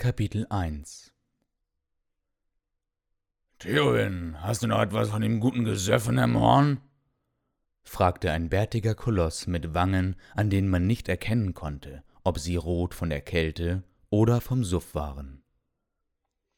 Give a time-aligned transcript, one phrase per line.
[0.00, 1.12] Kapitel 1
[3.58, 6.80] Theoden, hast du noch etwas von dem guten Gesöffen im Horn?
[7.82, 12.94] fragte ein bärtiger Koloss mit Wangen, an denen man nicht erkennen konnte, ob sie rot
[12.94, 15.42] von der Kälte oder vom Suff waren.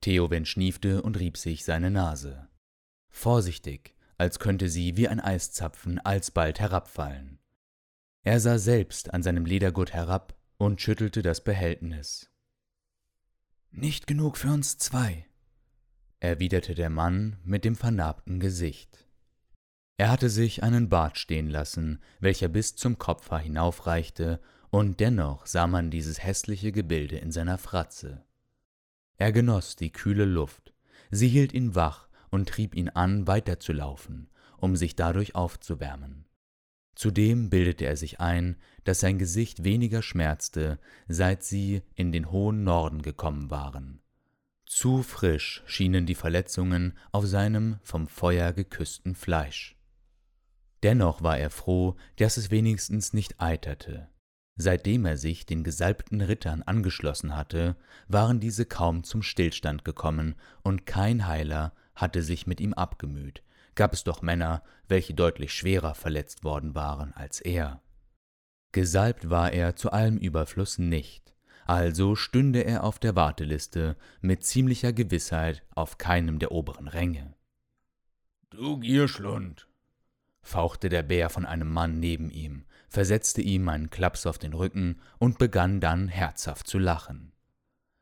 [0.00, 2.48] Theowen schniefte und rieb sich seine Nase.
[3.08, 7.38] Vorsichtig, als könnte sie wie ein Eiszapfen alsbald herabfallen.
[8.24, 12.32] Er sah selbst an seinem Ledergurt herab und schüttelte das Behältnis.
[13.80, 15.24] Nicht genug für uns zwei,
[16.18, 19.06] erwiderte der Mann mit dem vernarbten Gesicht.
[19.98, 25.68] Er hatte sich einen Bart stehen lassen, welcher bis zum Kopfhaar hinaufreichte, und dennoch sah
[25.68, 28.24] man dieses hässliche Gebilde in seiner Fratze.
[29.16, 30.74] Er genoss die kühle Luft,
[31.12, 36.27] sie hielt ihn wach und trieb ihn an, weiterzulaufen, um sich dadurch aufzuwärmen.
[36.98, 42.64] Zudem bildete er sich ein, dass sein Gesicht weniger schmerzte, seit sie in den hohen
[42.64, 44.00] Norden gekommen waren.
[44.66, 49.76] Zu frisch schienen die Verletzungen auf seinem vom Feuer geküssten Fleisch.
[50.82, 54.08] Dennoch war er froh, dass es wenigstens nicht eiterte.
[54.56, 57.76] Seitdem er sich den gesalbten Rittern angeschlossen hatte,
[58.08, 60.34] waren diese kaum zum Stillstand gekommen,
[60.64, 63.44] und kein Heiler hatte sich mit ihm abgemüht,
[63.78, 67.80] gab es doch Männer, welche deutlich schwerer verletzt worden waren als er.
[68.72, 71.32] Gesalbt war er zu allem Überfluss nicht,
[71.64, 77.34] also stünde er auf der Warteliste mit ziemlicher Gewissheit auf keinem der oberen Ränge.
[78.50, 79.68] Du Gierschlund,
[80.42, 85.00] fauchte der Bär von einem Mann neben ihm, versetzte ihm einen Klaps auf den Rücken
[85.18, 87.32] und begann dann herzhaft zu lachen.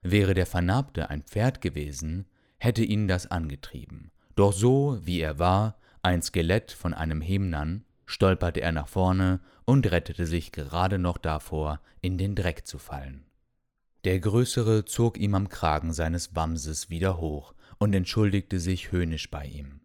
[0.00, 5.78] Wäre der Vernarbte ein Pferd gewesen, hätte ihn das angetrieben, doch so, wie er war,
[6.02, 11.80] ein Skelett von einem Hemnern, stolperte er nach vorne und rettete sich gerade noch davor,
[12.00, 13.24] in den Dreck zu fallen.
[14.04, 19.46] Der Größere zog ihm am Kragen seines Wamses wieder hoch und entschuldigte sich höhnisch bei
[19.46, 19.80] ihm.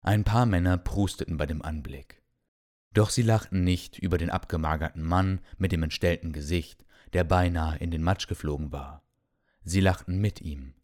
[0.00, 2.22] Ein paar Männer prusteten bei dem Anblick.
[2.94, 7.90] Doch sie lachten nicht über den abgemagerten Mann mit dem entstellten Gesicht, der beinahe in
[7.90, 9.02] den Matsch geflogen war.
[9.64, 10.74] Sie lachten mit ihm.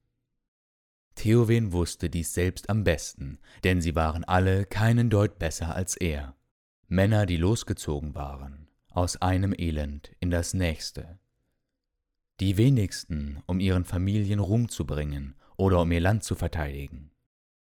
[1.14, 6.34] Theowen wusste dies selbst am besten, denn sie waren alle keinen Deut besser als er.
[6.88, 11.18] Männer, die losgezogen waren, aus einem Elend in das nächste.
[12.40, 17.10] Die wenigsten, um ihren Familien Ruhm zu bringen oder um ihr Land zu verteidigen.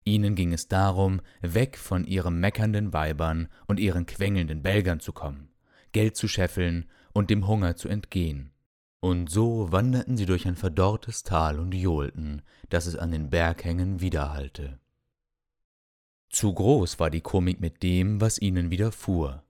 [0.04, 5.50] Ihnen ging es darum, weg von ihren meckernden Weibern und ihren quengelnden Belgern zu kommen,
[5.92, 8.53] Geld zu scheffeln und dem Hunger zu entgehen
[9.04, 14.00] und so wanderten sie durch ein verdorrtes Tal und johlten, dass es an den Berghängen
[14.00, 14.78] widerhallte.
[16.30, 19.42] Zu groß war die Komik mit dem, was ihnen widerfuhr.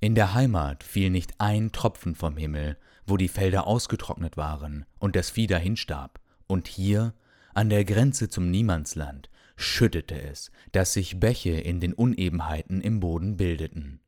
[0.00, 5.16] In der Heimat fiel nicht ein Tropfen vom Himmel, wo die Felder ausgetrocknet waren und
[5.16, 7.12] das Vieh dahinstarb, und hier,
[7.54, 13.36] an der Grenze zum Niemandsland, schüttete es, dass sich Bäche in den Unebenheiten im Boden
[13.36, 13.98] bildeten.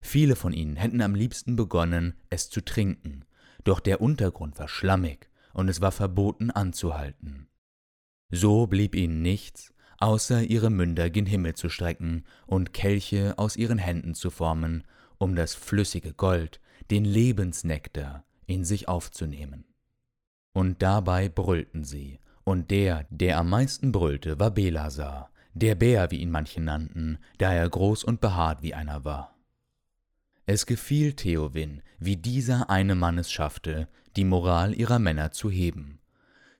[0.00, 3.26] Viele von ihnen hätten am liebsten begonnen, es zu trinken,
[3.64, 7.48] doch der Untergrund war schlammig und es war verboten anzuhalten.
[8.30, 13.78] So blieb ihnen nichts, außer ihre Münder gen Himmel zu strecken und Kelche aus ihren
[13.78, 14.84] Händen zu formen,
[15.18, 16.60] um das flüssige Gold,
[16.90, 19.64] den Lebensnektar, in sich aufzunehmen.
[20.52, 26.20] Und dabei brüllten sie, und der, der am meisten brüllte, war Belasar, der Bär, wie
[26.20, 29.37] ihn manche nannten, da er groß und behaart wie einer war.
[30.50, 33.86] Es gefiel Theowin, wie dieser eine Mann es schaffte,
[34.16, 36.00] die Moral ihrer Männer zu heben.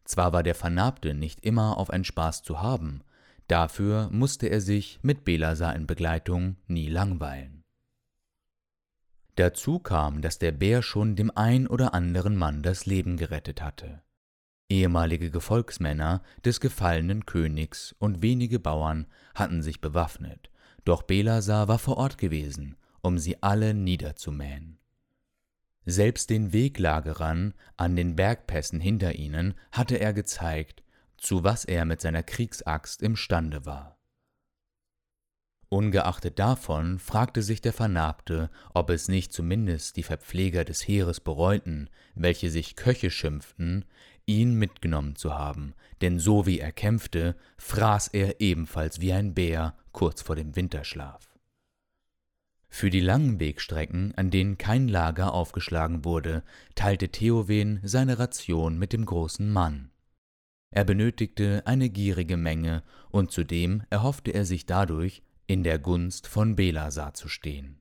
[0.05, 3.01] Zwar war der Vernarbte nicht immer auf einen Spaß zu haben,
[3.47, 7.65] dafür musste er sich mit Belasar in Begleitung nie langweilen.
[9.37, 14.03] Dazu kam, dass der Bär schon dem ein oder anderen Mann das Leben gerettet hatte.
[14.69, 20.51] Ehemalige Gefolgsmänner des gefallenen Königs und wenige Bauern hatten sich bewaffnet,
[20.85, 24.79] doch Belasar war vor Ort gewesen um sie alle niederzumähen.
[25.85, 30.83] Selbst den Weglagerern an den Bergpässen hinter ihnen hatte er gezeigt,
[31.17, 33.99] zu was er mit seiner Kriegsaxt imstande war.
[35.71, 41.91] Ungeachtet davon fragte sich der Vernarbte, ob es nicht zumindest die Verpfleger des Heeres bereuten,
[42.15, 43.85] welche sich Köche schimpften,
[44.25, 49.75] ihn mitgenommen zu haben, denn so wie er kämpfte, fraß er ebenfalls wie ein Bär
[49.93, 51.38] kurz vor dem Winterschlaf.
[52.71, 56.45] Für die langen Wegstrecken, an denen kein Lager aufgeschlagen wurde,
[56.75, 59.91] teilte Theowen seine Ration mit dem großen Mann.
[60.71, 66.57] Er benötigte eine gierige Menge, und zudem erhoffte er sich dadurch, in der Gunst von
[66.57, 67.81] Belasar zu stehen.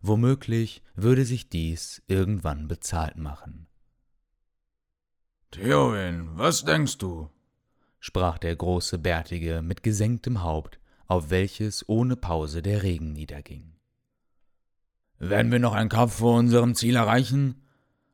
[0.00, 3.66] Womöglich würde sich dies irgendwann bezahlt machen.
[5.50, 7.30] Theowin, was denkst du?
[8.00, 13.77] sprach der große Bärtige mit gesenktem Haupt, auf welches ohne Pause der Regen niederging.
[15.18, 17.62] Werden wir noch einen Kampf vor unserem Ziel erreichen?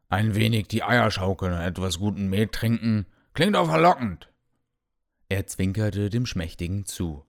[0.08, 4.30] Ein wenig die Eier schaukeln und etwas guten Met trinken, klingt auch verlockend.
[5.28, 7.24] Er zwinkerte dem Schmächtigen zu.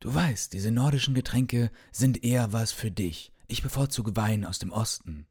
[0.00, 3.32] Du weißt, diese nordischen Getränke sind eher was für dich.
[3.48, 5.26] Ich bevorzuge Wein aus dem Osten.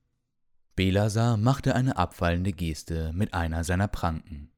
[0.75, 4.51] Belasar machte eine abfallende Geste mit einer seiner Pranken.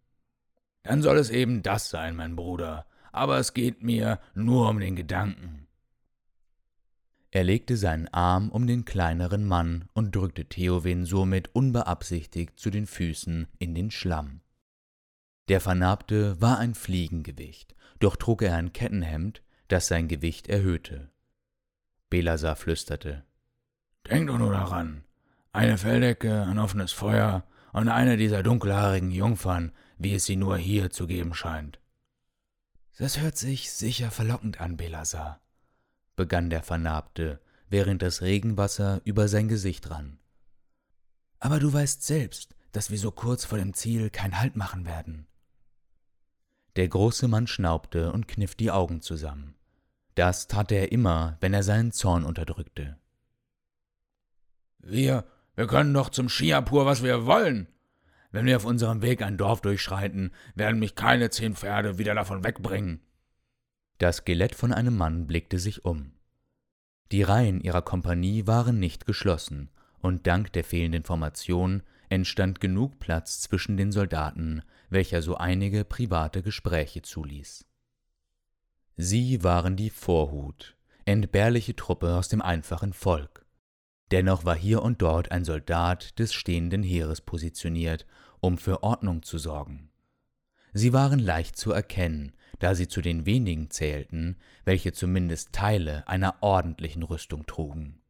[0.83, 4.95] Dann soll es eben das sein, mein Bruder, aber es geht mir nur um den
[4.95, 5.62] Gedanken.
[7.35, 12.85] Er legte seinen Arm um den kleineren Mann und drückte Theowin somit unbeabsichtigt zu den
[12.85, 14.41] Füßen in den Schlamm.
[15.47, 21.09] Der Vernarbte war ein Fliegengewicht, doch trug er ein Kettenhemd, das sein Gewicht erhöhte.
[22.11, 23.25] Belasar flüsterte.
[24.07, 25.03] Denk doch nur daran.
[25.53, 30.91] Eine Felldecke, ein offenes Feuer und eine dieser dunkelhaarigen Jungfern, wie es sie nur hier
[30.91, 31.79] zu geben scheint.
[32.99, 35.41] Das hört sich sicher verlockend an, Belasar,
[36.15, 37.39] begann der Vernarbte,
[37.69, 40.19] während das Regenwasser über sein Gesicht rann.
[41.39, 45.27] Aber du weißt selbst, dass wir so kurz vor dem Ziel kein Halt machen werden.
[46.75, 49.55] Der große Mann schnaubte und kniff die Augen zusammen.
[50.15, 52.97] Das tat er immer, wenn er seinen Zorn unterdrückte.
[54.79, 55.25] Wir,
[55.55, 57.67] wir können doch zum Schiapur, was wir wollen.
[58.31, 62.43] Wenn wir auf unserem Weg ein Dorf durchschreiten, werden mich keine zehn Pferde wieder davon
[62.43, 63.01] wegbringen.
[63.97, 66.11] Das Skelett von einem Mann blickte sich um.
[67.11, 69.69] Die Reihen ihrer Kompanie waren nicht geschlossen,
[70.01, 76.43] und dank der fehlenden Formation entstand genug Platz zwischen den Soldaten, welcher so einige private
[76.43, 77.65] Gespräche zuließ.
[78.95, 80.75] Sie waren die Vorhut,
[81.05, 83.45] entbehrliche Truppe aus dem einfachen Volk.
[84.11, 88.05] Dennoch war hier und dort ein Soldat des stehenden Heeres positioniert,
[88.41, 89.89] um für Ordnung zu sorgen.
[90.73, 96.35] Sie waren leicht zu erkennen, da sie zu den wenigen zählten, welche zumindest Teile einer
[96.41, 98.01] ordentlichen Rüstung trugen.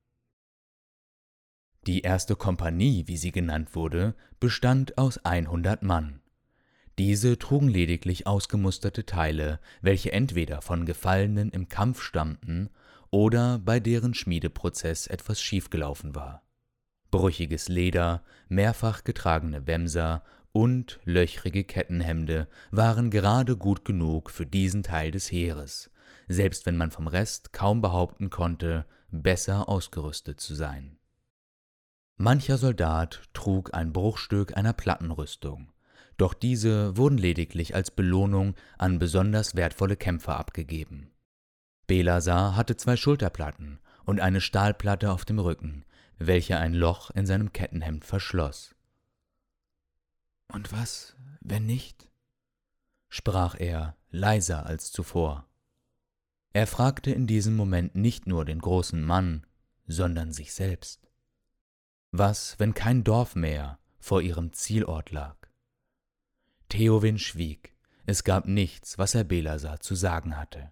[1.85, 6.21] Die erste Kompanie, wie sie genannt wurde, bestand aus 100 Mann.
[6.97, 12.69] Diese trugen lediglich ausgemusterte Teile, welche entweder von Gefallenen im Kampf stammten
[13.09, 16.43] oder bei deren Schmiedeprozess etwas schiefgelaufen war.
[17.11, 25.11] Brüchiges Leder, mehrfach getragene Wämser und löchrige Kettenhemde waren gerade gut genug für diesen Teil
[25.11, 25.91] des Heeres,
[26.27, 30.97] selbst wenn man vom Rest kaum behaupten konnte, besser ausgerüstet zu sein.
[32.15, 35.71] Mancher Soldat trug ein Bruchstück einer Plattenrüstung,
[36.17, 41.11] doch diese wurden lediglich als Belohnung an besonders wertvolle Kämpfer abgegeben.
[41.87, 45.83] Belasar hatte zwei Schulterplatten und eine Stahlplatte auf dem Rücken,
[46.19, 48.72] welche ein Loch in seinem Kettenhemd verschloss.
[50.47, 52.09] Und was, wenn nicht?
[53.09, 55.47] sprach er, leiser als zuvor.
[56.51, 59.45] Er fragte in diesem Moment nicht nur den großen Mann,
[59.87, 61.11] sondern sich selbst.
[62.11, 65.35] Was, wenn kein Dorf mehr vor ihrem Zielort lag?
[66.69, 67.75] Theowin schwieg,
[68.05, 70.71] es gab nichts, was er Belasar zu sagen hatte.